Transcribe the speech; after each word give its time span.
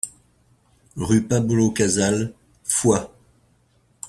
Rue 0.95 1.21
Pablo 1.27 1.69
Casals, 1.71 2.33
Foix 2.63 3.11